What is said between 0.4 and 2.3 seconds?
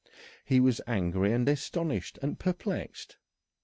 He was angry and astonished